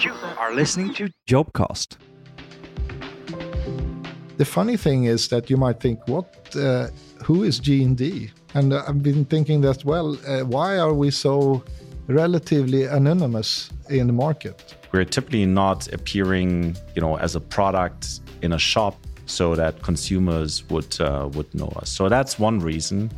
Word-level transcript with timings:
You 0.00 0.12
are 0.38 0.52
listening 0.52 0.92
to 0.94 1.08
Jobcast. 1.28 1.96
The 4.38 4.44
funny 4.44 4.76
thing 4.76 5.04
is 5.04 5.28
that 5.28 5.48
you 5.48 5.56
might 5.56 5.78
think, 5.78 6.00
what? 6.08 6.26
Uh, 6.56 6.88
who 7.22 7.44
is 7.44 7.60
G&D? 7.60 8.30
And 8.54 8.72
uh, 8.72 8.82
I've 8.88 9.02
been 9.04 9.24
thinking 9.24 9.60
that, 9.60 9.84
well, 9.84 10.18
uh, 10.26 10.40
why 10.40 10.78
are 10.78 10.92
we 10.92 11.12
so 11.12 11.62
relatively 12.08 12.84
anonymous 12.84 13.70
in 13.88 14.08
the 14.08 14.12
market? 14.12 14.74
We're 14.92 15.04
typically 15.04 15.46
not 15.46 15.92
appearing, 15.92 16.76
you 16.96 17.00
know, 17.00 17.16
as 17.18 17.36
a 17.36 17.40
product 17.40 18.20
in 18.42 18.52
a 18.52 18.58
shop 18.58 18.96
so 19.26 19.54
that 19.54 19.82
consumers 19.82 20.68
would 20.70 21.00
uh, 21.00 21.28
would 21.34 21.54
know 21.54 21.68
us. 21.76 21.88
So 21.88 22.08
that's 22.08 22.38
one 22.38 22.58
reason. 22.58 23.10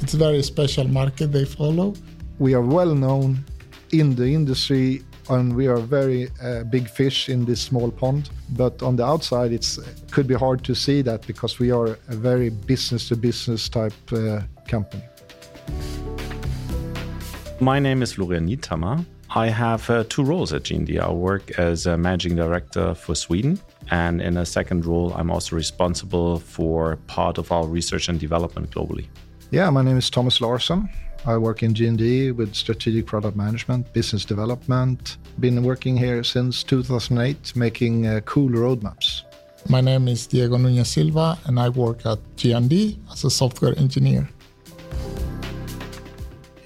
It's 0.00 0.14
a 0.14 0.16
very 0.18 0.42
special 0.42 0.88
market 0.88 1.32
they 1.32 1.44
follow. 1.44 1.94
We 2.38 2.54
are 2.54 2.62
well 2.62 2.94
known 2.94 3.44
in 3.92 4.14
the 4.16 4.34
industry 4.34 5.02
and 5.28 5.54
we 5.56 5.66
are 5.66 5.78
very 5.78 6.28
uh, 6.42 6.64
big 6.64 6.88
fish 6.88 7.28
in 7.28 7.44
this 7.44 7.60
small 7.60 7.90
pond 7.90 8.30
but 8.50 8.82
on 8.82 8.96
the 8.96 9.04
outside 9.04 9.52
it 9.52 9.78
could 10.10 10.26
be 10.26 10.34
hard 10.34 10.62
to 10.64 10.74
see 10.74 11.02
that 11.02 11.26
because 11.26 11.58
we 11.58 11.70
are 11.70 11.98
a 12.08 12.16
very 12.16 12.50
business 12.50 13.08
to 13.08 13.16
business 13.16 13.68
type 13.68 13.94
uh, 14.12 14.40
company. 14.68 15.02
My 17.60 17.78
name 17.78 18.02
is 18.02 18.12
florian 18.14 18.48
niethammer. 18.48 19.04
I 19.36 19.48
have 19.48 19.90
uh, 19.90 20.04
two 20.08 20.22
roles 20.22 20.52
at 20.52 20.62
G&D. 20.64 20.98
i 20.98 21.10
work 21.10 21.58
as 21.58 21.86
a 21.86 21.96
managing 21.96 22.36
director 22.36 22.94
for 22.94 23.14
sweden 23.14 23.58
and 23.90 24.20
in 24.20 24.36
a 24.36 24.46
second 24.46 24.84
role 24.86 25.12
i'm 25.14 25.30
also 25.30 25.56
responsible 25.56 26.38
for 26.38 26.96
part 27.06 27.38
of 27.38 27.50
our 27.50 27.66
research 27.66 28.08
and 28.08 28.20
development 28.20 28.70
globally. 28.70 29.06
Yeah 29.50 29.70
my 29.70 29.82
name 29.82 29.96
is 29.96 30.10
thomas 30.10 30.40
larsson 30.40 30.88
I 31.26 31.38
work 31.38 31.62
in 31.62 31.72
G&D 31.72 32.32
with 32.32 32.54
strategic 32.54 33.06
product 33.06 33.34
management, 33.34 33.90
business 33.94 34.26
development. 34.26 35.16
Been 35.40 35.62
working 35.62 35.96
here 35.96 36.22
since 36.22 36.62
2008, 36.62 37.56
making 37.56 38.06
uh, 38.06 38.20
cool 38.26 38.50
roadmaps. 38.50 39.22
My 39.70 39.80
name 39.80 40.08
is 40.08 40.26
Diego 40.26 40.58
Nunez 40.58 40.90
Silva, 40.90 41.38
and 41.46 41.58
I 41.58 41.70
work 41.70 42.04
at 42.04 42.18
G&D 42.36 42.98
as 43.10 43.24
a 43.24 43.30
software 43.30 43.72
engineer 43.78 44.28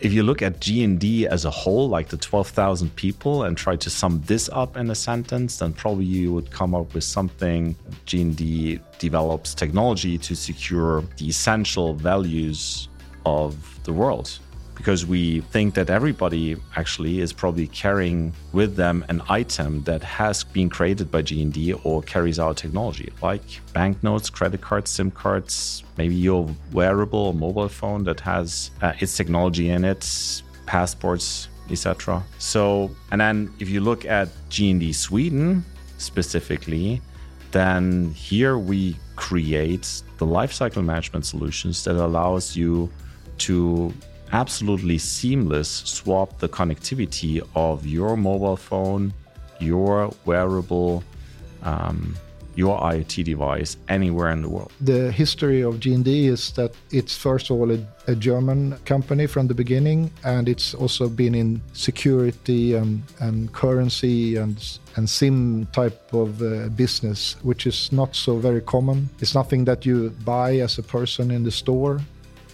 if 0.00 0.12
you 0.12 0.22
look 0.22 0.42
at 0.42 0.60
G&D 0.60 1.26
as 1.26 1.44
a 1.44 1.50
whole, 1.50 1.88
like 1.88 2.08
the 2.08 2.16
12,000 2.16 2.94
people, 2.94 3.42
and 3.42 3.56
try 3.56 3.74
to 3.74 3.90
sum 3.90 4.22
this 4.26 4.48
up 4.52 4.76
in 4.76 4.90
a 4.90 4.94
sentence, 4.94 5.58
then 5.58 5.72
probably 5.72 6.04
you 6.04 6.32
would 6.32 6.52
come 6.52 6.72
up 6.72 6.94
with 6.94 7.02
something. 7.02 7.74
G&D 8.06 8.78
develops 9.00 9.54
technology 9.54 10.16
to 10.18 10.36
secure 10.36 11.02
the 11.16 11.28
essential 11.28 11.94
values 11.94 12.88
of 13.26 13.56
the 13.82 13.92
world 13.92 14.38
because 14.78 15.04
we 15.04 15.40
think 15.52 15.74
that 15.74 15.90
everybody 15.90 16.56
actually 16.76 17.18
is 17.18 17.32
probably 17.32 17.66
carrying 17.66 18.32
with 18.52 18.76
them 18.76 19.04
an 19.08 19.20
item 19.28 19.82
that 19.82 20.02
has 20.02 20.44
been 20.44 20.70
created 20.70 21.10
by 21.10 21.20
G&D 21.20 21.72
or 21.82 22.00
carries 22.02 22.38
our 22.38 22.54
technology, 22.54 23.12
like 23.20 23.42
banknotes, 23.74 24.30
credit 24.30 24.60
cards, 24.60 24.90
SIM 24.90 25.10
cards, 25.10 25.82
maybe 25.96 26.14
your 26.14 26.48
wearable 26.72 27.32
mobile 27.32 27.68
phone 27.68 28.04
that 28.04 28.20
has 28.20 28.70
uh, 28.80 28.92
its 29.00 29.16
technology 29.16 29.68
in 29.68 29.84
it, 29.84 30.42
passports, 30.64 31.48
etc. 31.70 32.22
So, 32.38 32.94
and 33.10 33.20
then 33.20 33.52
if 33.58 33.68
you 33.68 33.80
look 33.80 34.04
at 34.04 34.28
G&D 34.48 34.92
Sweden 34.92 35.64
specifically, 35.98 37.02
then 37.50 38.12
here 38.12 38.58
we 38.58 38.96
create 39.16 40.02
the 40.18 40.26
lifecycle 40.26 40.84
management 40.84 41.26
solutions 41.26 41.82
that 41.82 41.96
allows 41.96 42.54
you 42.54 42.88
to 43.38 43.92
absolutely 44.32 44.98
seamless 44.98 45.68
swap 45.68 46.38
the 46.38 46.48
connectivity 46.48 47.46
of 47.54 47.86
your 47.86 48.16
mobile 48.16 48.56
phone, 48.56 49.12
your 49.60 50.12
wearable, 50.24 51.02
um, 51.62 52.16
your 52.54 52.80
IoT 52.80 53.22
device 53.22 53.76
anywhere 53.88 54.30
in 54.30 54.42
the 54.42 54.48
world. 54.48 54.72
The 54.80 55.12
history 55.12 55.62
of 55.62 55.78
G&D 55.78 56.26
is 56.26 56.50
that 56.52 56.72
it's 56.90 57.16
first 57.16 57.50
of 57.50 57.60
all 57.60 57.70
a, 57.70 57.78
a, 58.08 58.16
German 58.16 58.76
company 58.84 59.28
from 59.28 59.46
the 59.46 59.54
beginning, 59.54 60.10
and 60.24 60.48
it's 60.48 60.74
also 60.74 61.08
been 61.08 61.36
in 61.36 61.60
security 61.72 62.74
and, 62.74 63.02
and 63.20 63.52
currency 63.52 64.36
and 64.36 64.78
and 64.96 65.08
SIM 65.08 65.66
type 65.66 66.12
of 66.12 66.42
uh, 66.42 66.68
business, 66.70 67.36
which 67.42 67.68
is 67.68 67.92
not 67.92 68.16
so 68.16 68.36
very 68.36 68.60
common. 68.60 69.08
It's 69.20 69.34
nothing 69.34 69.64
that 69.66 69.86
you 69.86 70.10
buy 70.24 70.56
as 70.56 70.78
a 70.78 70.82
person 70.82 71.30
in 71.30 71.44
the 71.44 71.52
store. 71.52 72.00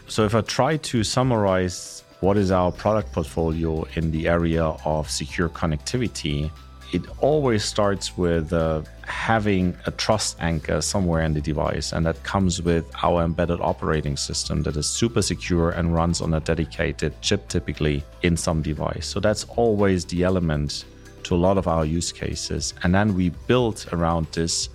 So, 0.06 0.24
if 0.24 0.34
I 0.34 0.42
try 0.42 0.76
to 0.76 1.02
summarize 1.02 2.04
what 2.20 2.36
is 2.36 2.50
our 2.50 2.70
product 2.70 3.12
portfolio 3.12 3.84
in 3.94 4.10
the 4.10 4.28
area 4.28 4.64
of 4.84 5.10
secure 5.10 5.48
connectivity, 5.48 6.50
it 6.92 7.02
always 7.20 7.64
starts 7.64 8.16
with 8.16 8.52
uh, 8.52 8.82
having 9.06 9.76
a 9.86 9.90
trust 9.90 10.36
anchor 10.40 10.80
somewhere 10.82 11.22
in 11.22 11.32
the 11.32 11.40
device, 11.40 11.92
and 11.92 12.04
that 12.04 12.22
comes 12.22 12.60
with 12.60 12.84
our 13.02 13.24
embedded 13.24 13.60
operating 13.60 14.16
system 14.16 14.62
that 14.64 14.76
is 14.76 14.86
super 14.86 15.22
secure 15.22 15.70
and 15.70 15.94
runs 15.94 16.20
on 16.20 16.34
a 16.34 16.40
dedicated 16.40 17.18
chip, 17.22 17.48
typically 17.48 18.04
in 18.22 18.36
some 18.36 18.60
device. 18.60 19.06
So, 19.06 19.20
that's 19.20 19.44
always 19.56 20.04
the 20.04 20.22
element 20.22 20.84
to 21.24 21.34
a 21.34 21.36
lot 21.36 21.56
of 21.56 21.66
our 21.66 21.86
use 21.86 22.12
cases. 22.12 22.74
And 22.82 22.94
then 22.94 23.14
we 23.14 23.30
build 23.48 23.86
around 23.92 24.26
this 24.32 24.68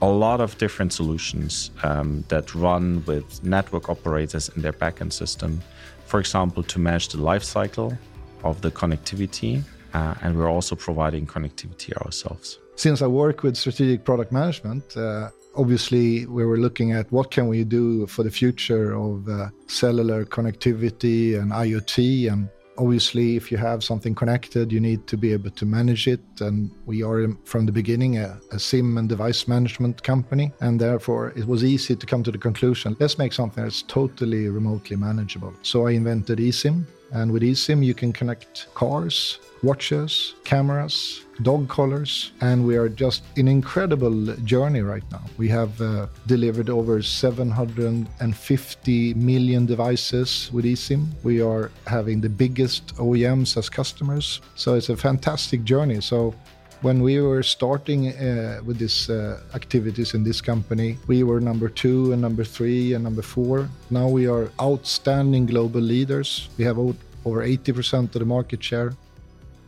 a 0.00 0.06
lot 0.06 0.40
of 0.40 0.56
different 0.58 0.92
solutions 0.92 1.70
um, 1.82 2.24
that 2.28 2.54
run 2.54 3.02
with 3.06 3.42
network 3.42 3.88
operators 3.88 4.48
in 4.50 4.62
their 4.62 4.72
backend 4.72 5.12
system. 5.12 5.60
For 6.06 6.20
example, 6.20 6.62
to 6.64 6.78
manage 6.78 7.08
the 7.08 7.18
lifecycle 7.18 7.96
of 8.44 8.60
the 8.60 8.70
connectivity, 8.70 9.62
uh, 9.94 10.14
and 10.22 10.36
we're 10.36 10.50
also 10.50 10.76
providing 10.76 11.26
connectivity 11.26 11.92
ourselves. 12.04 12.58
Since 12.76 13.02
I 13.02 13.08
work 13.08 13.42
with 13.42 13.56
strategic 13.56 14.04
product 14.04 14.30
management, 14.30 14.96
uh, 14.96 15.30
obviously 15.56 16.26
we 16.26 16.44
were 16.44 16.58
looking 16.58 16.92
at 16.92 17.10
what 17.10 17.30
can 17.30 17.48
we 17.48 17.64
do 17.64 18.06
for 18.06 18.22
the 18.22 18.30
future 18.30 18.94
of 18.94 19.28
uh, 19.28 19.48
cellular 19.66 20.24
connectivity 20.24 21.38
and 21.38 21.50
IoT 21.50 22.32
and 22.32 22.48
obviously 22.78 23.36
if 23.36 23.50
you 23.52 23.58
have 23.58 23.82
something 23.82 24.14
connected 24.14 24.72
you 24.72 24.80
need 24.80 25.06
to 25.06 25.16
be 25.16 25.32
able 25.32 25.50
to 25.50 25.66
manage 25.66 26.06
it. 26.06 26.20
And 26.40 26.70
we 26.86 27.02
are 27.02 27.28
from 27.44 27.66
the 27.66 27.72
beginning 27.72 28.18
a, 28.18 28.38
a, 28.52 28.58
sim 28.58 28.98
and 28.98 29.08
device 29.08 29.48
management 29.48 30.02
company. 30.02 30.52
And 30.60 30.80
therefore 30.80 31.32
it 31.36 31.46
was 31.46 31.64
easy 31.64 31.96
to 31.96 32.06
come 32.06 32.22
to 32.22 32.30
the 32.30 32.38
conclusion 32.38 32.96
let's 33.00 33.18
make 33.18 33.32
something 33.32 33.62
that's 33.62 33.82
totally 33.82 34.48
remotely 34.48 34.96
manageable. 34.96 35.52
So 35.62 35.86
i 35.86 35.92
invented 35.92 36.38
esim 36.38 36.86
and 37.12 37.32
with 37.32 37.42
eSIM, 37.42 37.84
you 37.84 37.94
can 37.94 38.12
connect 38.12 38.72
cars, 38.74 39.38
watches, 39.62 40.34
cameras, 40.44 41.24
dog 41.42 41.68
collars, 41.68 42.32
and 42.40 42.66
we 42.66 42.76
are 42.76 42.88
just 42.88 43.22
in 43.36 43.48
incredible 43.48 44.34
journey 44.44 44.82
right 44.82 45.04
now. 45.10 45.22
We 45.36 45.48
have 45.48 45.80
uh, 45.80 46.06
delivered 46.26 46.70
over 46.70 47.02
750 47.02 49.14
million 49.14 49.66
devices 49.66 50.50
with 50.52 50.64
eSIM. 50.64 51.06
We 51.22 51.40
are 51.40 51.70
having 51.86 52.20
the 52.20 52.28
biggest 52.28 52.96
OEMs 52.96 53.56
as 53.56 53.68
customers, 53.68 54.40
so 54.54 54.74
it's 54.74 54.88
a 54.88 54.96
fantastic 54.96 55.64
journey. 55.64 56.00
So 56.00 56.34
when 56.82 57.02
we 57.02 57.20
were 57.20 57.42
starting 57.42 58.08
uh, 58.08 58.60
with 58.64 58.78
these 58.78 59.10
uh, 59.10 59.40
activities 59.54 60.14
in 60.14 60.22
this 60.22 60.40
company, 60.40 60.96
we 61.06 61.22
were 61.24 61.40
number 61.40 61.68
two 61.68 62.12
and 62.12 62.22
number 62.22 62.44
three 62.44 62.92
and 62.94 63.02
number 63.02 63.22
four. 63.22 63.68
Now 63.90 64.08
we 64.08 64.28
are 64.28 64.50
outstanding 64.60 65.46
global 65.46 65.80
leaders. 65.80 66.48
We 66.56 66.64
have 66.64 66.78
over 66.78 67.42
80% 67.42 68.04
of 68.04 68.12
the 68.12 68.24
market 68.24 68.62
share. 68.62 68.92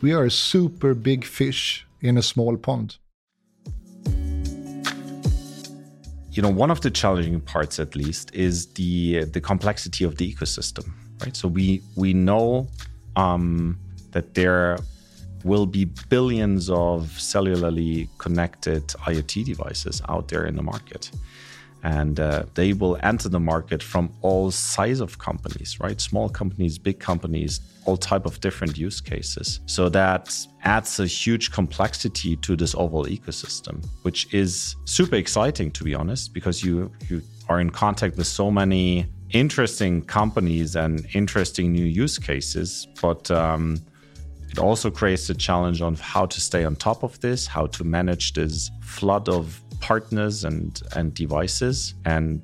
We 0.02 0.12
are 0.12 0.24
a 0.24 0.30
super 0.30 0.94
big 0.94 1.24
fish 1.24 1.86
in 2.00 2.16
a 2.16 2.22
small 2.22 2.56
pond. 2.56 2.96
You 6.32 6.42
know, 6.42 6.48
one 6.48 6.70
of 6.70 6.80
the 6.80 6.92
challenging 6.92 7.40
parts, 7.40 7.80
at 7.80 7.96
least, 7.96 8.32
is 8.32 8.66
the 8.74 9.24
the 9.24 9.40
complexity 9.40 10.04
of 10.04 10.16
the 10.16 10.32
ecosystem, 10.32 10.88
right? 11.20 11.36
So 11.36 11.48
we 11.48 11.82
we 11.96 12.14
know 12.14 12.68
um, 13.16 13.76
that 14.12 14.34
there 14.34 14.78
will 15.44 15.66
be 15.66 15.86
billions 16.08 16.70
of 16.70 17.08
cellularly 17.18 18.08
connected 18.18 18.86
IoT 18.88 19.44
devices 19.44 20.02
out 20.08 20.28
there 20.28 20.46
in 20.46 20.56
the 20.56 20.62
market. 20.62 21.10
And 21.82 22.20
uh, 22.20 22.44
they 22.54 22.74
will 22.74 22.98
enter 23.02 23.30
the 23.30 23.40
market 23.40 23.82
from 23.82 24.12
all 24.20 24.50
size 24.50 25.00
of 25.00 25.18
companies, 25.18 25.80
right? 25.80 25.98
Small 25.98 26.28
companies, 26.28 26.76
big 26.78 26.98
companies, 26.98 27.60
all 27.86 27.96
type 27.96 28.26
of 28.26 28.38
different 28.40 28.76
use 28.76 29.00
cases. 29.00 29.60
So 29.64 29.88
that 29.88 30.36
adds 30.62 31.00
a 31.00 31.06
huge 31.06 31.52
complexity 31.52 32.36
to 32.36 32.54
this 32.54 32.74
overall 32.74 33.06
ecosystem, 33.06 33.86
which 34.02 34.32
is 34.34 34.76
super 34.84 35.16
exciting 35.16 35.70
to 35.72 35.84
be 35.84 35.94
honest, 35.94 36.34
because 36.34 36.62
you 36.62 36.90
you 37.08 37.22
are 37.48 37.60
in 37.60 37.70
contact 37.70 38.16
with 38.16 38.26
so 38.26 38.50
many 38.50 39.06
interesting 39.30 40.02
companies 40.02 40.76
and 40.76 41.06
interesting 41.14 41.72
new 41.72 41.84
use 41.84 42.18
cases, 42.18 42.86
but 43.00 43.30
um, 43.30 43.80
it 44.50 44.58
also 44.58 44.90
creates 44.90 45.30
a 45.30 45.34
challenge 45.34 45.80
on 45.80 45.94
how 45.94 46.26
to 46.26 46.40
stay 46.40 46.64
on 46.64 46.76
top 46.76 47.02
of 47.02 47.20
this, 47.20 47.46
how 47.46 47.66
to 47.66 47.84
manage 47.84 48.32
this 48.32 48.70
flood 48.82 49.28
of 49.28 49.62
partners 49.80 50.44
and, 50.44 50.82
and 50.96 51.14
devices, 51.14 51.94
and 52.04 52.42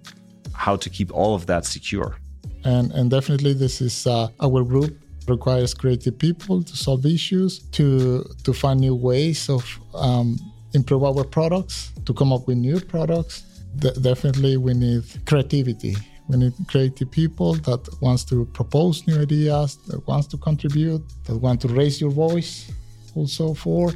how 0.54 0.76
to 0.76 0.88
keep 0.88 1.12
all 1.12 1.34
of 1.34 1.46
that 1.46 1.64
secure. 1.64 2.16
And, 2.64 2.92
and 2.92 3.10
definitely, 3.10 3.52
this 3.54 3.80
is 3.80 4.06
uh, 4.06 4.28
our 4.40 4.62
group 4.64 4.96
requires 5.28 5.74
creative 5.74 6.18
people 6.18 6.62
to 6.62 6.76
solve 6.76 7.04
issues, 7.04 7.58
to 7.70 8.24
to 8.44 8.52
find 8.52 8.80
new 8.80 8.94
ways 8.94 9.48
of 9.48 9.64
um, 9.94 10.38
improve 10.72 11.02
our 11.04 11.24
products, 11.24 11.92
to 12.04 12.14
come 12.14 12.32
up 12.32 12.46
with 12.46 12.58
new 12.58 12.80
products. 12.80 13.42
De- 13.76 13.98
definitely, 14.00 14.56
we 14.56 14.74
need 14.74 15.04
creativity. 15.26 15.96
We 16.28 16.37
need 16.37 16.55
creative 16.67 17.11
people 17.11 17.55
that 17.55 17.88
wants 18.00 18.25
to 18.25 18.46
propose 18.46 19.06
new 19.06 19.20
ideas, 19.20 19.76
that 19.87 20.06
wants 20.06 20.26
to 20.28 20.37
contribute, 20.37 21.02
that 21.25 21.37
want 21.37 21.61
to 21.62 21.69
raise 21.69 22.00
your 22.00 22.11
voice. 22.11 22.70
Also 23.14 23.55
for 23.55 23.93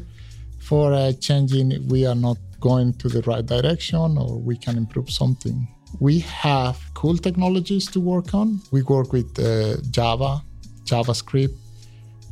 for 0.60 0.92
uh, 0.92 1.12
changing, 1.12 1.88
we 1.88 2.06
are 2.06 2.14
not 2.14 2.38
going 2.60 2.92
to 2.94 3.08
the 3.08 3.22
right 3.22 3.44
direction, 3.44 4.18
or 4.18 4.38
we 4.38 4.56
can 4.56 4.76
improve 4.76 5.10
something. 5.10 5.66
We 5.98 6.20
have 6.20 6.78
cool 6.94 7.16
technologies 7.16 7.90
to 7.90 8.00
work 8.00 8.34
on. 8.34 8.60
We 8.70 8.82
work 8.82 9.12
with 9.12 9.36
uh, 9.38 9.80
Java, 9.90 10.42
JavaScript, 10.84 11.56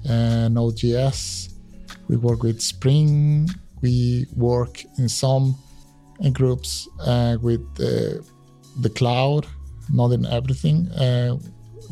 and 0.08 0.54
Node.js. 0.54 1.52
We 2.08 2.16
work 2.16 2.42
with 2.42 2.60
Spring. 2.60 3.48
We 3.82 4.26
work 4.36 4.84
in 4.98 5.08
some 5.08 5.56
groups 6.32 6.88
uh, 7.00 7.38
with 7.40 7.66
uh, 7.80 8.22
the 8.80 8.90
cloud, 8.94 9.46
not 9.92 10.12
in 10.12 10.26
everything. 10.26 10.88
Uh, 10.92 11.36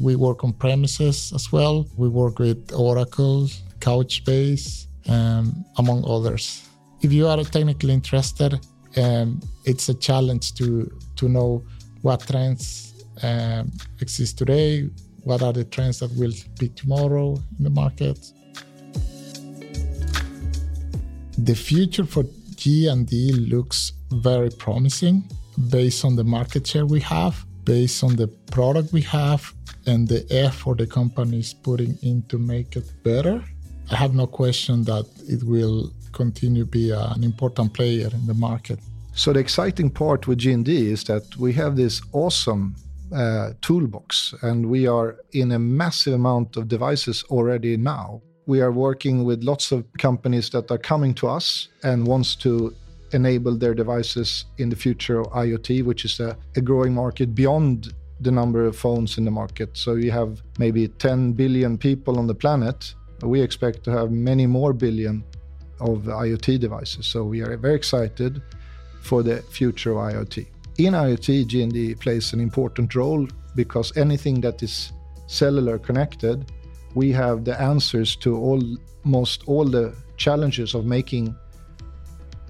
we 0.00 0.16
work 0.16 0.44
on 0.44 0.52
premises 0.52 1.32
as 1.34 1.50
well. 1.52 1.86
We 1.96 2.08
work 2.08 2.38
with 2.38 2.72
Oracle, 2.72 3.48
Couchbase, 3.80 4.86
um, 5.08 5.64
among 5.78 6.04
others. 6.08 6.68
If 7.00 7.12
you 7.12 7.26
are 7.26 7.42
technically 7.44 7.92
interested, 7.92 8.60
um, 8.96 9.40
it's 9.64 9.88
a 9.88 9.94
challenge 9.94 10.54
to 10.54 10.90
to 11.16 11.28
know 11.28 11.62
what 12.02 12.20
trends 12.20 13.04
um, 13.22 13.72
exist 14.00 14.38
today, 14.38 14.88
what 15.24 15.42
are 15.42 15.52
the 15.52 15.64
trends 15.64 16.00
that 16.00 16.12
will 16.16 16.32
be 16.58 16.68
tomorrow 16.68 17.36
in 17.58 17.64
the 17.64 17.70
market. 17.70 18.18
The 21.38 21.54
future 21.54 22.04
for 22.04 22.24
G&D 22.56 23.32
looks 23.32 23.92
very 24.10 24.50
promising 24.50 25.24
based 25.70 26.04
on 26.04 26.16
the 26.16 26.24
market 26.24 26.66
share 26.66 26.86
we 26.86 27.00
have, 27.00 27.45
based 27.66 28.02
on 28.02 28.16
the 28.16 28.28
product 28.50 28.92
we 28.92 29.02
have, 29.02 29.52
and 29.86 30.08
the 30.08 30.24
effort 30.30 30.78
the 30.78 30.86
company 30.86 31.40
is 31.40 31.52
putting 31.52 31.98
in 32.02 32.22
to 32.28 32.38
make 32.38 32.76
it 32.76 32.90
better. 33.02 33.44
I 33.90 33.96
have 33.96 34.14
no 34.14 34.26
question 34.26 34.84
that 34.84 35.06
it 35.28 35.42
will 35.44 35.92
continue 36.12 36.64
to 36.64 36.70
be 36.70 36.90
an 36.90 37.22
important 37.22 37.74
player 37.74 38.08
in 38.12 38.26
the 38.26 38.34
market. 38.34 38.78
So 39.12 39.32
the 39.32 39.40
exciting 39.40 39.90
part 39.90 40.26
with 40.26 40.38
G&D 40.38 40.90
is 40.90 41.04
that 41.04 41.36
we 41.36 41.52
have 41.54 41.76
this 41.76 42.02
awesome 42.12 42.74
uh, 43.14 43.50
toolbox 43.60 44.34
and 44.42 44.66
we 44.68 44.86
are 44.86 45.16
in 45.32 45.52
a 45.52 45.58
massive 45.58 46.14
amount 46.14 46.56
of 46.56 46.68
devices 46.68 47.24
already 47.30 47.76
now. 47.76 48.20
We 48.46 48.60
are 48.60 48.72
working 48.72 49.24
with 49.24 49.44
lots 49.44 49.72
of 49.72 49.84
companies 49.98 50.50
that 50.50 50.70
are 50.70 50.78
coming 50.78 51.14
to 51.14 51.28
us 51.28 51.68
and 51.82 52.06
wants 52.06 52.34
to 52.36 52.74
enable 53.12 53.56
their 53.56 53.74
devices 53.74 54.44
in 54.58 54.68
the 54.68 54.76
future 54.76 55.20
of 55.20 55.26
IoT, 55.28 55.84
which 55.84 56.04
is 56.04 56.20
a, 56.20 56.36
a 56.56 56.60
growing 56.60 56.94
market 56.94 57.34
beyond 57.34 57.92
the 58.20 58.30
number 58.30 58.64
of 58.64 58.76
phones 58.76 59.18
in 59.18 59.24
the 59.24 59.30
market. 59.30 59.76
So 59.76 59.94
you 59.94 60.10
have 60.10 60.42
maybe 60.58 60.88
10 60.88 61.32
billion 61.32 61.76
people 61.78 62.18
on 62.18 62.26
the 62.26 62.34
planet. 62.34 62.94
We 63.22 63.40
expect 63.40 63.84
to 63.84 63.90
have 63.90 64.10
many 64.10 64.46
more 64.46 64.72
billion 64.72 65.24
of 65.80 66.04
IoT 66.04 66.60
devices. 66.60 67.06
So 67.06 67.24
we 67.24 67.42
are 67.42 67.56
very 67.56 67.74
excited 67.74 68.42
for 69.02 69.22
the 69.22 69.42
future 69.42 69.92
of 69.92 69.98
IoT. 69.98 70.46
In 70.78 70.94
IoT, 70.94 71.46
G&D 71.46 71.94
plays 71.96 72.32
an 72.32 72.40
important 72.40 72.94
role 72.94 73.26
because 73.54 73.96
anything 73.96 74.40
that 74.42 74.62
is 74.62 74.92
cellular 75.26 75.78
connected, 75.78 76.52
we 76.94 77.12
have 77.12 77.44
the 77.44 77.60
answers 77.60 78.16
to 78.16 78.36
almost 78.36 79.42
all 79.46 79.64
the 79.64 79.94
challenges 80.16 80.74
of 80.74 80.84
making 80.84 81.34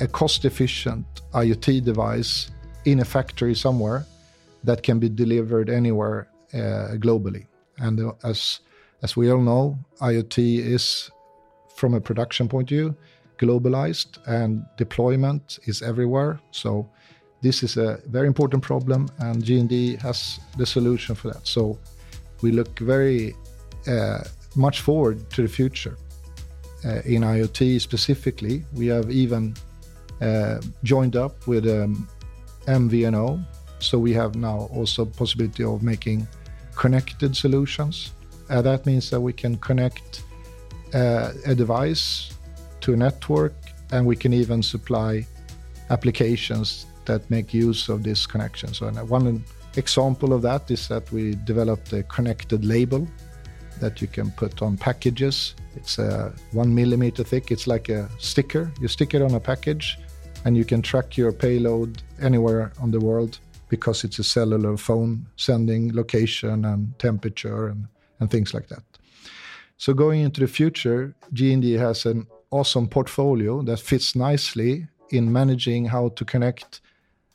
a 0.00 0.06
cost-efficient 0.06 1.06
IoT 1.32 1.84
device 1.84 2.50
in 2.84 3.00
a 3.00 3.04
factory 3.04 3.54
somewhere 3.54 4.06
that 4.64 4.82
can 4.82 4.98
be 4.98 5.08
delivered 5.08 5.70
anywhere 5.70 6.28
uh, 6.52 6.96
globally. 6.98 7.46
And 7.78 8.00
uh, 8.00 8.12
as 8.24 8.60
as 9.02 9.16
we 9.16 9.30
all 9.30 9.42
know, 9.42 9.78
IoT 10.00 10.58
is, 10.58 11.10
from 11.76 11.94
a 11.94 12.00
production 12.00 12.48
point 12.48 12.70
of 12.70 12.76
view, 12.76 12.96
globalized 13.38 14.18
and 14.26 14.64
deployment 14.78 15.58
is 15.66 15.82
everywhere. 15.82 16.40
So 16.50 16.88
this 17.42 17.62
is 17.62 17.76
a 17.76 18.00
very 18.06 18.26
important 18.26 18.62
problem, 18.62 19.08
and 19.18 19.44
G&D 19.44 19.96
has 19.96 20.40
the 20.56 20.66
solution 20.66 21.14
for 21.14 21.28
that. 21.28 21.46
So 21.46 21.78
we 22.42 22.52
look 22.52 22.78
very 22.78 23.36
uh, 23.86 24.24
much 24.54 24.80
forward 24.80 25.28
to 25.30 25.42
the 25.42 25.48
future. 25.48 25.96
Uh, 26.84 27.02
in 27.04 27.22
IoT 27.22 27.80
specifically, 27.80 28.64
we 28.72 28.86
have 28.86 29.10
even 29.10 29.54
uh, 30.20 30.60
joined 30.82 31.16
up 31.16 31.46
with 31.46 31.66
um, 31.68 32.08
MVNO, 32.66 33.44
so 33.78 33.98
we 33.98 34.12
have 34.12 34.34
now 34.34 34.68
also 34.72 35.04
possibility 35.04 35.64
of 35.64 35.82
making 35.82 36.26
connected 36.74 37.36
solutions. 37.36 38.12
Uh, 38.48 38.62
that 38.62 38.86
means 38.86 39.10
that 39.10 39.20
we 39.20 39.32
can 39.32 39.56
connect 39.56 40.22
uh, 40.94 41.32
a 41.44 41.54
device 41.54 42.32
to 42.80 42.92
a 42.92 42.96
network, 42.96 43.54
and 43.92 44.06
we 44.06 44.16
can 44.16 44.32
even 44.32 44.62
supply 44.62 45.26
applications 45.90 46.86
that 47.04 47.28
make 47.30 47.54
use 47.54 47.88
of 47.88 48.02
this 48.02 48.26
connection. 48.26 48.74
So, 48.74 48.88
one 48.90 49.44
example 49.76 50.32
of 50.32 50.42
that 50.42 50.70
is 50.70 50.88
that 50.88 51.10
we 51.12 51.34
developed 51.44 51.92
a 51.92 52.02
connected 52.04 52.64
label 52.64 53.06
that 53.80 54.00
you 54.00 54.08
can 54.08 54.30
put 54.32 54.62
on 54.62 54.76
packages. 54.76 55.54
It's 55.74 55.98
a 55.98 56.32
one 56.52 56.74
millimeter 56.74 57.22
thick. 57.22 57.50
It's 57.50 57.66
like 57.66 57.88
a 57.88 58.08
sticker. 58.18 58.72
You 58.80 58.88
stick 58.88 59.14
it 59.14 59.22
on 59.22 59.34
a 59.34 59.40
package, 59.40 59.98
and 60.46 60.56
you 60.56 60.64
can 60.64 60.80
track 60.80 61.16
your 61.16 61.32
payload 61.32 62.02
anywhere 62.22 62.72
on 62.80 62.92
the 62.92 63.00
world 63.00 63.40
because 63.68 64.04
it's 64.04 64.20
a 64.20 64.24
cellular 64.24 64.76
phone 64.76 65.26
sending 65.34 65.92
location 65.92 66.64
and 66.64 66.96
temperature 67.00 67.66
and, 67.66 67.88
and 68.20 68.30
things 68.30 68.54
like 68.54 68.68
that. 68.68 68.84
So 69.76 69.92
going 69.92 70.20
into 70.20 70.40
the 70.40 70.46
future, 70.46 71.16
G&D 71.32 71.72
has 71.72 72.06
an 72.06 72.28
awesome 72.52 72.86
portfolio 72.86 73.60
that 73.62 73.80
fits 73.80 74.14
nicely 74.14 74.86
in 75.10 75.32
managing 75.32 75.86
how 75.86 76.10
to 76.10 76.24
connect 76.24 76.80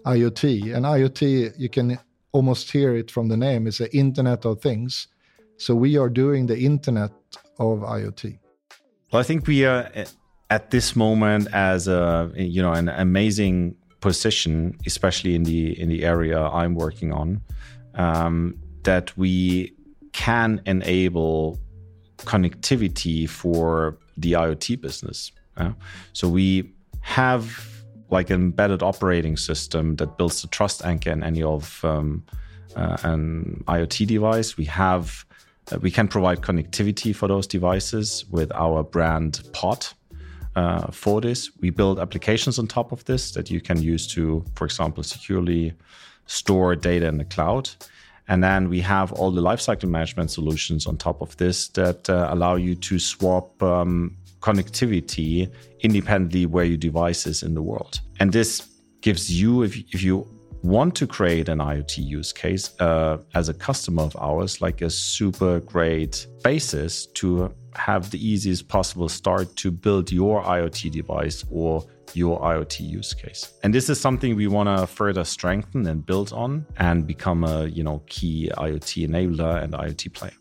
IoT. 0.06 0.74
And 0.74 0.86
IoT, 0.86 1.60
you 1.60 1.68
can 1.68 2.00
almost 2.32 2.72
hear 2.72 2.96
it 2.96 3.12
from 3.12 3.28
the 3.28 3.36
name, 3.36 3.68
it's 3.68 3.80
the 3.80 3.94
Internet 3.94 4.46
of 4.46 4.62
Things. 4.62 5.08
So 5.58 5.76
we 5.76 5.98
are 5.98 6.10
doing 6.10 6.46
the 6.46 6.58
Internet 6.58 7.12
of 7.60 7.80
IoT. 7.80 8.40
Well, 9.12 9.20
I 9.20 9.24
think 9.24 9.48
we 9.48 9.66
are 9.66 9.90
eh, 9.94 10.06
at 10.52 10.70
this 10.70 10.96
moment 10.96 11.48
as 11.54 11.88
a 11.88 12.32
you 12.36 12.62
know 12.62 12.74
an 12.74 12.90
amazing 12.90 13.76
position, 14.02 14.78
especially 14.86 15.34
in 15.34 15.44
the 15.44 15.80
in 15.82 15.90
the 15.90 16.04
area 16.04 16.40
I'm 16.40 16.76
working 16.76 17.12
on, 17.14 17.42
um, 17.96 18.60
that 18.84 19.18
we 19.18 19.74
can 20.12 20.62
enable 20.66 21.58
connectivity 22.18 23.28
for 23.28 23.98
the 24.18 24.34
IoT 24.34 24.82
business. 24.82 25.32
So 26.14 26.28
we 26.28 26.74
have 27.00 27.68
like 28.10 28.30
an 28.30 28.42
embedded 28.42 28.84
operating 28.84 29.38
system 29.38 29.96
that 29.96 30.18
builds 30.18 30.42
the 30.42 30.48
trust 30.50 30.84
anchor 30.86 31.12
in 31.12 31.24
any 31.24 31.42
of 31.42 31.84
um, 31.86 32.24
uh, 32.76 32.98
an 33.04 33.64
IoT 33.68 34.06
device. 34.08 34.58
We 34.58 34.66
have 34.66 35.26
uh, 35.72 35.78
we 35.80 35.92
can 35.92 36.08
provide 36.08 36.42
connectivity 36.42 37.16
for 37.16 37.28
those 37.28 37.48
devices 37.48 38.26
with 38.30 38.52
our 38.54 38.84
brand 38.84 39.42
Pod. 39.54 39.88
Uh, 40.56 40.92
for 40.92 41.22
this, 41.22 41.50
we 41.62 41.70
build 41.70 42.00
applications 42.00 42.60
on 42.60 42.68
top 42.68 42.92
of 42.92 43.04
this 43.06 43.32
that 43.32 43.50
you 43.50 43.62
can 43.62 43.82
use 43.82 44.06
to, 44.08 44.44
for 44.56 44.66
example, 44.66 45.04
securely 45.04 45.74
store 46.26 46.76
data 46.76 47.08
in 47.08 47.18
the 47.18 47.26
cloud. 47.26 47.70
And 48.28 48.44
then 48.44 48.70
we 48.70 48.82
have 48.82 49.12
all 49.14 49.32
the 49.32 49.42
lifecycle 49.42 49.90
management 49.90 50.32
solutions 50.32 50.88
on 50.88 50.98
top 50.98 51.22
of 51.22 51.36
this 51.38 51.70
that 51.70 52.10
uh, 52.10 52.28
allow 52.32 52.56
you 52.56 52.76
to 52.76 53.00
swap 53.00 53.62
um, 53.64 54.16
connectivity 54.42 55.52
independently 55.82 56.46
where 56.46 56.66
your 56.66 56.78
device 56.78 57.26
is 57.28 57.44
in 57.44 57.54
the 57.54 57.62
world. 57.62 58.00
And 58.20 58.32
this 58.32 58.68
gives 59.02 59.32
you, 59.32 59.64
if, 59.64 59.78
if 59.94 60.04
you 60.04 60.28
want 60.64 60.96
to 60.96 61.08
create 61.08 61.50
an 61.50 61.60
IoT 61.60 62.06
use 62.06 62.32
case 62.32 62.80
uh, 62.80 63.18
as 63.34 63.50
a 63.50 63.54
customer 63.54 64.04
of 64.04 64.16
ours, 64.18 64.62
like 64.62 64.82
a 64.82 64.90
super 64.90 65.60
great 65.62 66.28
basis 66.44 67.08
to 67.08 67.54
have 67.76 68.12
the 68.12 68.26
easiest 68.26 68.68
possible 68.68 69.10
start 69.10 69.56
to 69.56 69.72
build 69.72 70.12
your 70.12 70.44
IoT 70.44 70.92
device 70.92 71.46
or 71.50 71.84
your 72.14 72.40
IoT 72.42 72.82
use 72.82 73.14
case. 73.14 73.54
And 73.64 73.74
this 73.74 73.90
is 73.90 74.00
something 74.00 74.36
we 74.36 74.48
want 74.48 74.68
to 74.68 74.86
further 74.86 75.24
strengthen 75.24 75.88
and 75.88 76.06
build 76.06 76.34
on 76.34 76.66
and 76.78 77.08
become 77.08 77.44
a, 77.44 77.68
you 77.68 77.84
know, 77.84 78.04
key 78.08 78.52
IoT 78.58 79.08
enabler 79.08 79.64
and 79.64 79.74
IoT 79.74 80.14
player. 80.14 80.34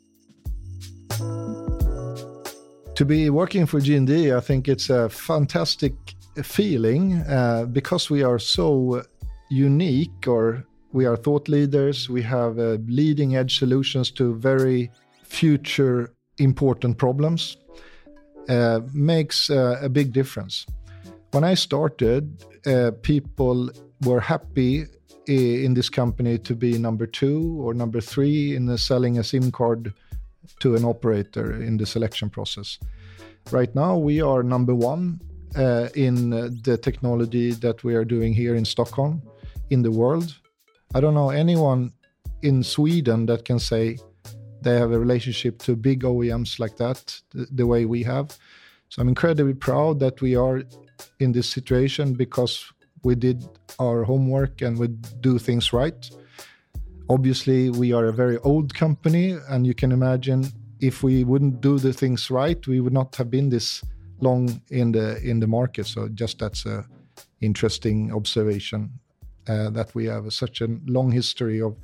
To 2.94 3.04
be 3.04 3.30
working 3.30 3.66
for 3.66 3.80
G&D, 3.80 4.32
I 4.32 4.40
think 4.40 4.68
it's 4.68 4.90
a 4.90 5.08
fantastic 5.08 5.94
feeling 6.42 7.14
uh, 7.22 7.66
because 7.66 8.10
we 8.10 8.22
are 8.22 8.38
so 8.38 9.02
unique 9.50 10.26
or 10.26 10.64
we 10.92 11.04
are 11.04 11.16
thought 11.16 11.48
leaders. 11.48 12.08
We 12.08 12.22
have 12.22 12.58
uh, 12.58 12.78
leading 12.86 13.36
edge 13.36 13.58
solutions 13.58 14.10
to 14.12 14.34
very 14.34 14.90
future 15.22 16.12
important 16.38 16.96
problems 16.96 17.56
uh, 18.48 18.80
makes 18.94 19.50
uh, 19.50 19.78
a 19.82 19.88
big 19.88 20.12
difference. 20.12 20.66
When 21.32 21.44
I 21.44 21.54
started, 21.54 22.44
uh, 22.66 22.92
people 23.02 23.70
were 24.02 24.20
happy 24.20 24.86
in 25.26 25.74
this 25.74 25.88
company 25.88 26.38
to 26.38 26.56
be 26.56 26.76
number 26.78 27.06
two 27.06 27.60
or 27.60 27.74
number 27.74 28.00
three 28.00 28.56
in 28.56 28.66
the 28.66 28.78
selling 28.78 29.18
a 29.18 29.22
SIM 29.22 29.52
card 29.52 29.92
to 30.58 30.74
an 30.74 30.84
operator 30.84 31.62
in 31.62 31.76
the 31.76 31.86
selection 31.86 32.30
process. 32.30 32.78
Right 33.52 33.72
now, 33.74 33.96
we 33.96 34.20
are 34.20 34.42
number 34.42 34.74
one 34.74 35.20
uh, 35.54 35.88
in 35.94 36.30
the 36.30 36.78
technology 36.82 37.52
that 37.52 37.84
we 37.84 37.94
are 37.94 38.04
doing 38.04 38.32
here 38.32 38.56
in 38.56 38.64
Stockholm 38.64 39.22
in 39.70 39.82
the 39.82 39.90
world. 39.90 40.36
I 40.94 41.00
don't 41.00 41.14
know 41.14 41.30
anyone 41.30 41.92
in 42.42 42.62
Sweden 42.62 43.26
that 43.26 43.44
can 43.44 43.58
say 43.58 43.98
they 44.62 44.76
have 44.76 44.92
a 44.92 44.98
relationship 44.98 45.58
to 45.60 45.76
big 45.76 46.02
OEMs 46.02 46.58
like 46.58 46.76
that, 46.76 47.20
the, 47.30 47.46
the 47.52 47.66
way 47.66 47.84
we 47.84 48.02
have. 48.02 48.36
So 48.88 49.00
I'm 49.00 49.08
incredibly 49.08 49.54
proud 49.54 50.00
that 50.00 50.20
we 50.20 50.36
are 50.36 50.62
in 51.20 51.32
this 51.32 51.48
situation 51.48 52.14
because 52.14 52.72
we 53.02 53.14
did 53.14 53.48
our 53.78 54.04
homework 54.04 54.62
and 54.62 54.78
we 54.78 54.88
do 55.20 55.38
things 55.38 55.72
right. 55.72 56.10
Obviously, 57.08 57.70
we 57.70 57.92
are 57.92 58.06
a 58.06 58.12
very 58.12 58.38
old 58.38 58.74
company, 58.74 59.36
and 59.48 59.66
you 59.66 59.74
can 59.74 59.90
imagine 59.90 60.46
if 60.80 61.02
we 61.02 61.24
wouldn't 61.24 61.60
do 61.60 61.78
the 61.78 61.92
things 61.92 62.30
right, 62.30 62.64
we 62.66 62.80
would 62.80 62.92
not 62.92 63.16
have 63.16 63.30
been 63.30 63.48
this 63.48 63.82
long 64.20 64.60
in 64.70 64.92
the 64.92 65.20
in 65.22 65.40
the 65.40 65.46
market. 65.46 65.86
So 65.86 66.08
just 66.08 66.38
that's 66.38 66.66
a 66.66 66.86
interesting 67.40 68.12
observation 68.12 68.92
uh, 69.48 69.70
that 69.70 69.94
we 69.94 70.06
have 70.06 70.32
such 70.32 70.60
a 70.60 70.68
long 70.86 71.10
history 71.10 71.60
of, 71.60 71.76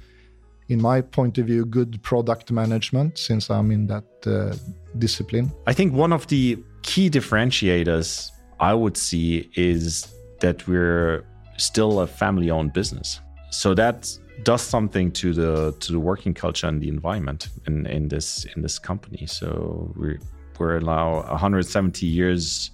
in 0.68 0.80
my 0.80 1.00
point 1.00 1.38
of 1.38 1.46
view, 1.46 1.64
good 1.64 2.02
product 2.02 2.50
management 2.50 3.18
since 3.18 3.50
I'm 3.50 3.70
in 3.70 3.86
that 3.86 4.04
uh, 4.26 4.54
discipline. 4.98 5.52
I 5.66 5.72
think 5.72 5.92
one 5.92 6.12
of 6.12 6.26
the 6.26 6.58
key 6.82 7.10
differentiators 7.10 8.30
I 8.60 8.74
would 8.74 8.96
see 8.96 9.50
is 9.54 10.12
that 10.40 10.66
we're 10.66 11.24
still 11.56 12.00
a 12.00 12.06
family-owned 12.06 12.72
business. 12.72 13.20
So 13.50 13.74
that 13.74 14.10
does 14.42 14.60
something 14.60 15.10
to 15.12 15.32
the 15.32 15.74
to 15.80 15.92
the 15.92 16.00
working 16.00 16.34
culture 16.34 16.66
and 16.66 16.80
the 16.80 16.88
environment 16.88 17.48
in, 17.66 17.86
in 17.86 18.08
this 18.08 18.44
in 18.54 18.62
this 18.62 18.78
company. 18.78 19.26
So 19.26 19.92
we're 19.96 20.20
we're 20.58 20.80
now 20.80 21.22
170 21.22 22.06
years 22.06 22.70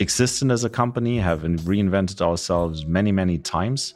existent 0.00 0.50
as 0.50 0.64
a 0.64 0.70
company, 0.70 1.18
have 1.18 1.42
reinvented 1.42 2.20
ourselves 2.20 2.86
many 2.86 3.12
many 3.12 3.38
times, 3.38 3.94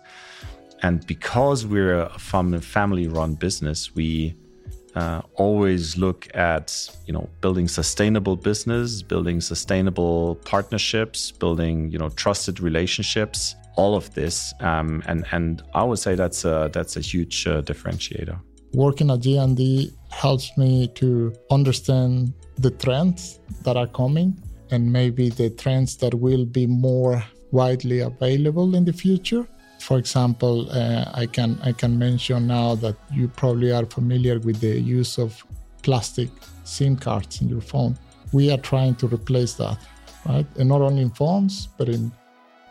and 0.83 1.07
because 1.07 1.67
we're 1.67 2.01
a 2.01 2.19
family-run 2.19 3.35
business, 3.35 3.95
we 3.95 4.35
uh, 4.95 5.23
always 5.35 5.97
look 5.97 6.29
at 6.35 6.67
you 7.07 7.13
know 7.13 7.29
building 7.41 7.69
sustainable 7.69 8.37
business, 8.37 9.03
building 9.03 9.41
sustainable 9.41 10.37
partnerships, 10.45 11.31
building 11.31 11.91
you 11.91 11.99
know 11.99 12.09
trusted 12.11 12.61
relationships 12.61 13.55
all 13.79 13.95
of 13.95 14.13
this, 14.15 14.53
um, 14.61 15.03
and 15.07 15.25
and 15.31 15.63
I 15.73 15.85
would 15.85 16.01
say 16.01 16.17
that's 16.17 16.45
a, 16.45 16.69
that's 16.73 16.97
a 16.97 17.01
huge 17.01 17.47
uh, 17.47 17.63
differentiator. 17.63 18.39
Working 18.75 19.11
at 19.11 19.21
G&D 19.21 19.93
helps 20.11 20.47
me 20.59 20.89
to 21.01 21.33
understand 21.51 22.35
the 22.57 22.71
trends 22.71 23.41
that 23.63 23.77
are 23.77 23.87
coming 23.87 24.29
and 24.71 24.93
maybe 24.93 25.31
the 25.31 25.51
trends 25.51 25.97
that 25.97 26.15
will 26.15 26.45
be 26.45 26.67
more 26.67 27.23
widely 27.51 28.01
available 28.01 28.75
in 28.75 28.85
the 28.85 28.93
future. 28.93 29.47
For 29.81 29.99
example, 29.99 30.71
uh, 30.71 31.11
I 31.15 31.27
can 31.27 31.59
I 31.63 31.73
can 31.73 31.99
mention 31.99 32.47
now 32.47 32.75
that 32.77 32.97
you 33.13 33.29
probably 33.29 33.73
are 33.73 33.87
familiar 33.87 34.39
with 34.39 34.61
the 34.61 34.81
use 34.81 35.19
of 35.19 35.43
plastic 35.83 36.31
SIM 36.65 36.97
cards 36.97 37.41
in 37.41 37.49
your 37.49 37.61
phone. 37.61 37.97
We 38.33 38.51
are 38.51 38.59
trying 38.59 38.97
to 38.97 39.07
replace 39.07 39.55
that, 39.55 39.79
right? 40.27 40.47
And 40.59 40.69
not 40.69 40.83
only 40.83 41.03
in 41.03 41.11
phones, 41.11 41.69
but 41.79 41.89
in 41.89 42.13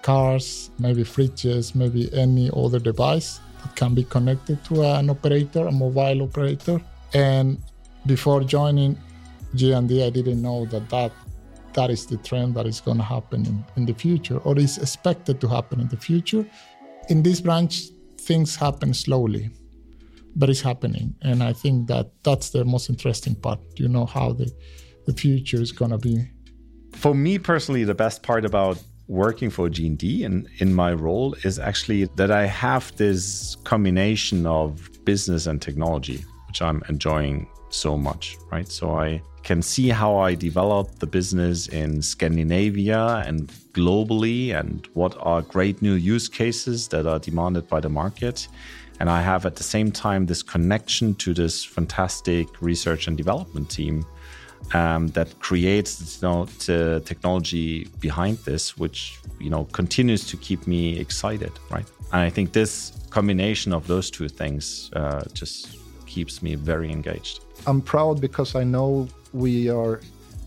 cars, 0.01 0.69
maybe 0.79 1.03
fridges, 1.03 1.73
maybe 1.75 2.13
any 2.13 2.49
other 2.55 2.79
device 2.79 3.39
that 3.61 3.75
can 3.75 3.95
be 3.95 4.03
connected 4.03 4.63
to 4.65 4.83
an 4.83 5.09
operator, 5.09 5.67
a 5.67 5.71
mobile 5.71 6.23
operator. 6.23 6.79
And 7.13 7.57
before 8.05 8.43
joining 8.43 8.97
G&D, 9.55 10.03
I 10.03 10.09
didn't 10.09 10.41
know 10.41 10.65
that 10.65 10.89
that, 10.89 11.11
that 11.73 11.89
is 11.89 12.05
the 12.05 12.17
trend 12.17 12.55
that 12.55 12.65
is 12.65 12.79
going 12.81 12.97
to 12.97 13.03
happen 13.03 13.45
in, 13.45 13.65
in 13.75 13.85
the 13.85 13.93
future 13.93 14.37
or 14.39 14.57
is 14.57 14.77
expected 14.77 15.39
to 15.41 15.47
happen 15.47 15.79
in 15.79 15.87
the 15.87 15.97
future. 15.97 16.45
In 17.09 17.23
this 17.23 17.41
branch, 17.41 17.83
things 18.19 18.55
happen 18.55 18.93
slowly, 18.93 19.49
but 20.35 20.49
it's 20.49 20.61
happening. 20.61 21.15
And 21.21 21.43
I 21.43 21.53
think 21.53 21.87
that 21.87 22.11
that's 22.23 22.49
the 22.49 22.65
most 22.65 22.89
interesting 22.89 23.35
part. 23.35 23.59
You 23.77 23.87
know 23.87 24.05
how 24.05 24.33
the, 24.33 24.51
the 25.05 25.13
future 25.13 25.61
is 25.61 25.71
going 25.71 25.91
to 25.91 25.97
be. 25.97 26.27
For 26.93 27.13
me 27.13 27.39
personally, 27.39 27.83
the 27.83 27.95
best 27.95 28.23
part 28.23 28.43
about 28.45 28.81
working 29.07 29.49
for 29.49 29.69
G&D 29.69 30.23
and 30.23 30.47
in 30.57 30.73
my 30.73 30.93
role 30.93 31.35
is 31.43 31.59
actually 31.59 32.05
that 32.15 32.31
I 32.31 32.45
have 32.45 32.95
this 32.97 33.55
combination 33.63 34.45
of 34.45 34.89
business 35.05 35.47
and 35.47 35.61
technology, 35.61 36.25
which 36.47 36.61
I'm 36.61 36.83
enjoying 36.89 37.47
so 37.69 37.97
much, 37.97 38.37
right? 38.51 38.67
So 38.67 38.91
I 38.91 39.21
can 39.47 39.61
see 39.61 39.87
how 39.87 40.17
I 40.17 40.35
develop 40.35 40.99
the 40.99 41.07
business 41.07 41.69
in 41.69 42.01
Scandinavia 42.01 43.23
and 43.25 43.47
globally 43.71 44.53
and 44.53 44.85
what 44.93 45.15
are 45.21 45.41
great 45.41 45.81
new 45.81 45.93
use 45.93 46.27
cases 46.27 46.89
that 46.89 47.05
are 47.07 47.17
demanded 47.17 47.65
by 47.69 47.79
the 47.79 47.87
market. 47.87 48.49
And 48.99 49.09
I 49.09 49.21
have 49.21 49.45
at 49.45 49.55
the 49.55 49.63
same 49.63 49.89
time 49.89 50.25
this 50.25 50.43
connection 50.43 51.15
to 51.23 51.33
this 51.33 51.63
fantastic 51.63 52.61
research 52.61 53.07
and 53.07 53.15
development 53.15 53.69
team 53.69 54.05
um, 54.73 55.07
that 55.17 55.39
creates 55.39 56.21
you 56.21 56.27
know, 56.27 56.43
the 56.65 57.01
technology 57.05 57.87
behind 58.01 58.39
this, 58.39 58.77
which 58.77 59.17
you 59.39 59.49
know 59.49 59.63
continues 59.71 60.27
to 60.27 60.35
keep 60.35 60.67
me 60.67 60.99
excited, 60.99 61.53
right? 61.71 61.87
And 62.11 62.21
I 62.21 62.29
think 62.29 62.51
this 62.51 62.91
combination 63.11 63.71
of 63.71 63.87
those 63.87 64.11
two 64.11 64.27
things 64.27 64.91
uh, 64.91 65.23
just 65.33 65.77
keeps 66.05 66.41
me 66.41 66.55
very 66.55 66.91
engaged. 66.91 67.45
I'm 67.65 67.81
proud 67.81 68.19
because 68.19 68.55
I 68.55 68.63
know 68.65 69.07
we 69.37 69.69
are 69.69 70.01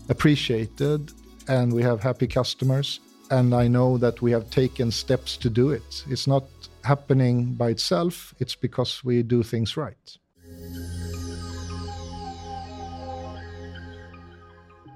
appreciated 0.09 1.11
and 1.47 1.73
we 1.73 1.81
have 1.81 2.01
happy 2.01 2.27
customers, 2.27 2.99
and 3.29 3.53
I 3.53 3.67
know 3.67 3.97
that 3.97 4.21
we 4.21 4.31
have 4.31 4.49
taken 4.49 4.91
steps 4.91 5.37
to 5.37 5.49
do 5.49 5.71
it. 5.71 6.03
It's 6.09 6.27
not 6.27 6.45
happening 6.83 7.53
by 7.53 7.69
itself; 7.69 8.33
it's 8.39 8.55
because 8.55 9.03
we 9.03 9.23
do 9.23 9.43
things 9.43 9.77
right. 9.77 10.17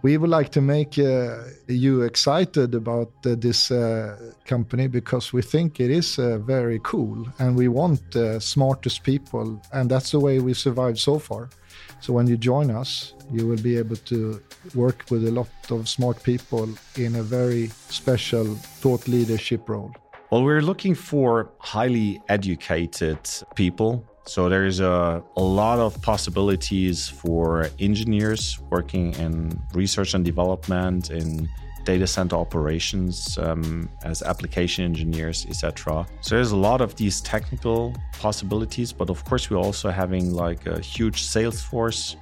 we 0.06 0.18
would 0.18 0.30
like 0.30 0.50
to 0.50 0.62
make 0.62 1.00
uh, 1.00 1.36
you 1.68 2.04
excited 2.04 2.76
about 2.76 3.12
uh, 3.26 3.34
this 3.40 3.72
uh, 3.72 4.16
company 4.46 4.86
because 4.88 5.34
we 5.34 5.42
think 5.42 5.80
it 5.80 5.90
is 5.90 6.20
uh, 6.20 6.38
very 6.38 6.80
cool 6.84 7.26
and 7.40 7.56
we 7.56 7.68
want 7.68 8.00
the 8.12 8.40
smartest 8.40 9.02
people 9.02 9.60
and 9.74 9.90
that's 9.90 10.12
the 10.12 10.20
way 10.20 10.40
we 10.40 10.54
survived 10.54 11.00
so 11.00 11.18
far 11.18 11.50
so 12.00 12.14
when 12.14 12.28
you 12.28 12.38
join 12.38 12.70
us 12.70 13.14
you 13.32 13.48
will 13.48 13.62
be 13.62 13.78
able 13.78 13.96
to 13.96 14.42
work 14.74 15.06
with 15.10 15.28
a 15.28 15.32
lot 15.32 15.50
of 15.70 15.88
smart 15.88 16.22
people 16.24 16.70
in 16.98 17.16
a 17.16 17.24
very 17.24 17.68
special 17.90 18.46
thought 18.82 19.08
leadership 19.08 19.68
role. 19.68 19.92
Well 20.32 20.44
we're 20.44 20.62
looking 20.62 20.96
for 20.96 21.52
highly 21.60 22.22
educated 22.30 23.20
people. 23.56 24.04
So 24.28 24.50
there's 24.50 24.80
a, 24.80 25.24
a 25.38 25.42
lot 25.42 25.78
of 25.78 26.02
possibilities 26.02 27.08
for 27.08 27.70
engineers 27.80 28.60
working 28.72 29.14
in 29.16 29.60
research 29.74 30.16
and 30.16 30.26
development, 30.26 31.12
in 31.12 31.48
data 31.86 32.08
center 32.08 32.36
operations 32.36 33.38
um, 33.38 33.88
as 34.04 34.22
application 34.22 34.84
engineers, 34.84 35.46
etc. 35.50 36.06
So 36.22 36.36
there's 36.36 36.52
a 36.52 36.58
lot 36.58 36.82
of 36.82 36.96
these 36.96 37.22
technical 37.22 37.96
possibilities, 38.20 38.92
but 38.92 39.10
of 39.10 39.24
course 39.24 39.50
we're 39.50 39.66
also 39.70 39.90
having 39.90 40.34
like 40.34 40.66
a 40.66 40.80
huge 40.80 41.22
sales 41.24 41.62
force 41.62 42.18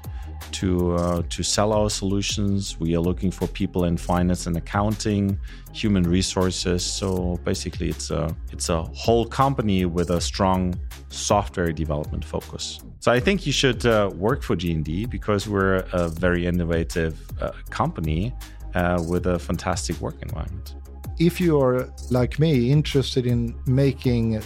to 0.51 0.93
uh, 0.95 1.23
to 1.29 1.43
sell 1.43 1.73
our 1.73 1.89
solutions. 1.89 2.79
We 2.79 2.95
are 2.95 2.99
looking 2.99 3.31
for 3.31 3.47
people 3.47 3.85
in 3.85 3.97
finance 3.97 4.45
and 4.47 4.57
accounting, 4.57 5.39
human 5.71 6.03
resources. 6.03 6.83
So 6.83 7.39
basically, 7.43 7.89
it's 7.89 8.11
a 8.11 8.35
it's 8.51 8.69
a 8.69 8.83
whole 8.83 9.25
company 9.25 9.85
with 9.85 10.09
a 10.09 10.21
strong 10.21 10.75
software 11.09 11.71
development 11.71 12.25
focus. 12.25 12.79
So 12.99 13.11
I 13.11 13.19
think 13.19 13.45
you 13.45 13.51
should 13.51 13.85
uh, 13.85 14.09
work 14.15 14.41
for 14.43 14.55
G&D 14.55 15.07
because 15.07 15.45
we're 15.45 15.83
a 15.91 16.07
very 16.07 16.45
innovative 16.45 17.19
uh, 17.41 17.51
company 17.69 18.33
uh, 18.75 19.03
with 19.07 19.27
a 19.27 19.39
fantastic 19.39 19.99
work 20.01 20.15
environment. 20.21 20.75
If 21.19 21.39
you 21.39 21.61
are 21.61 21.89
like 22.09 22.39
me 22.39 22.71
interested 22.71 23.25
in 23.25 23.55
making 23.67 24.41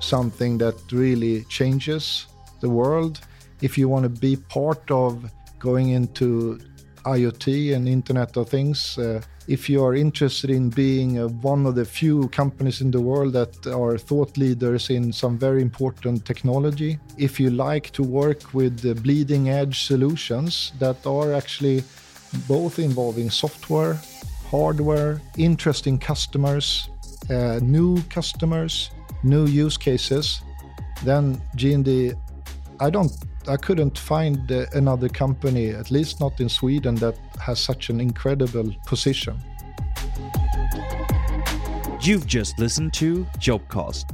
something 0.00 0.58
that 0.58 0.74
really 0.92 1.44
changes 1.44 2.26
the 2.60 2.68
world, 2.68 3.20
if 3.60 3.78
you 3.78 3.88
want 3.88 4.04
to 4.04 4.08
be 4.08 4.36
part 4.36 4.90
of 4.90 5.30
going 5.58 5.90
into 5.90 6.58
IoT 7.04 7.74
and 7.74 7.88
Internet 7.88 8.36
of 8.36 8.48
Things, 8.48 8.98
uh, 8.98 9.20
if 9.48 9.68
you 9.70 9.82
are 9.82 9.94
interested 9.94 10.50
in 10.50 10.68
being 10.68 11.18
uh, 11.18 11.28
one 11.28 11.64
of 11.64 11.74
the 11.74 11.84
few 11.84 12.28
companies 12.28 12.82
in 12.82 12.90
the 12.90 13.00
world 13.00 13.32
that 13.32 13.66
are 13.66 13.96
thought 13.96 14.36
leaders 14.36 14.90
in 14.90 15.12
some 15.12 15.38
very 15.38 15.62
important 15.62 16.24
technology, 16.26 16.98
if 17.16 17.40
you 17.40 17.50
like 17.50 17.90
to 17.92 18.02
work 18.02 18.52
with 18.52 18.80
the 18.80 18.94
bleeding 18.94 19.48
edge 19.48 19.84
solutions 19.84 20.72
that 20.78 21.04
are 21.06 21.32
actually 21.32 21.82
both 22.46 22.78
involving 22.78 23.30
software, 23.30 24.00
hardware, 24.50 25.20
interesting 25.36 25.98
customers, 25.98 26.88
uh, 27.30 27.60
new 27.62 28.00
customers, 28.10 28.90
new 29.22 29.46
use 29.46 29.76
cases, 29.76 30.40
then 31.04 31.40
G&D, 31.56 32.12
I 32.80 32.90
don't 32.90 33.12
I 33.48 33.56
couldn't 33.56 33.96
find 33.96 34.52
uh, 34.52 34.66
another 34.74 35.08
company, 35.08 35.70
at 35.70 35.90
least 35.90 36.20
not 36.20 36.38
in 36.38 36.50
Sweden, 36.50 36.96
that 36.96 37.16
has 37.40 37.58
such 37.58 37.88
an 37.88 37.98
incredible 37.98 38.74
position. 38.86 39.40
You've 42.02 42.26
just 42.26 42.58
listened 42.58 42.92
to 42.94 43.24
Jobcast. 43.38 44.04